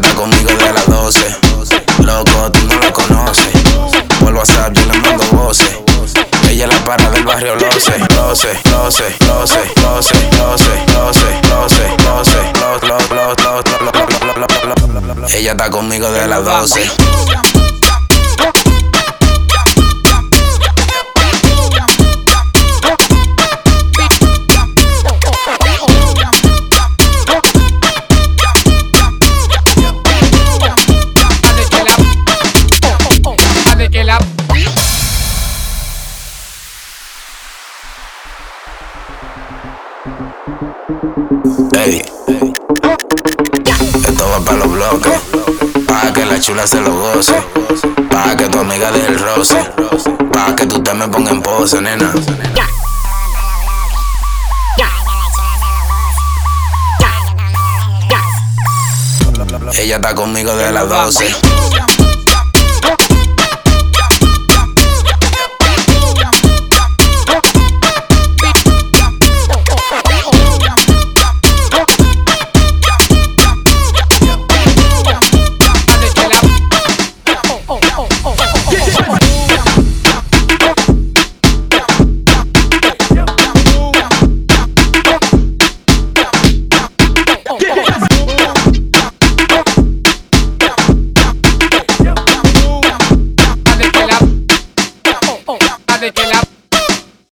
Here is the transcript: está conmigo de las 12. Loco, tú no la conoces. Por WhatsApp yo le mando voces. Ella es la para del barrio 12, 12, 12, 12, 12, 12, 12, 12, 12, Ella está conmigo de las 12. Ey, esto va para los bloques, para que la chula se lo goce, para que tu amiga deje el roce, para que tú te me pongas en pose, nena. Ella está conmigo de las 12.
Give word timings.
está 0.00 0.14
conmigo 0.14 0.50
de 0.50 0.72
las 0.72 0.86
12. 0.86 1.36
Loco, 1.98 2.50
tú 2.52 2.60
no 2.66 2.80
la 2.80 2.92
conoces. 2.92 3.48
Por 4.20 4.34
WhatsApp 4.34 4.72
yo 4.72 4.84
le 4.86 4.98
mando 4.98 5.24
voces. 5.32 5.78
Ella 6.48 6.66
es 6.66 6.74
la 6.74 6.84
para 6.84 7.10
del 7.10 7.24
barrio 7.24 7.56
12, 7.56 7.92
12, 8.16 8.48
12, 8.70 9.04
12, 9.20 9.20
12, 9.26 9.58
12, 9.76 10.14
12, 10.36 11.40
12, 11.48 11.96
12, 15.24 15.38
Ella 15.38 15.52
está 15.52 15.70
conmigo 15.70 16.10
de 16.10 16.26
las 16.26 16.44
12. 16.44 17.19
Ey, 40.02 42.00
esto 44.08 44.30
va 44.30 44.40
para 44.42 44.56
los 44.56 44.72
bloques, 44.72 45.12
para 45.86 46.10
que 46.14 46.24
la 46.24 46.40
chula 46.40 46.66
se 46.66 46.80
lo 46.80 46.90
goce, 46.90 47.34
para 48.10 48.34
que 48.34 48.48
tu 48.48 48.60
amiga 48.60 48.90
deje 48.92 49.08
el 49.08 49.18
roce, 49.18 49.62
para 50.32 50.56
que 50.56 50.64
tú 50.64 50.82
te 50.82 50.94
me 50.94 51.06
pongas 51.06 51.34
en 51.34 51.42
pose, 51.42 51.82
nena. 51.82 52.14
Ella 59.74 59.96
está 59.96 60.14
conmigo 60.14 60.56
de 60.56 60.72
las 60.72 60.88
12. 60.88 61.99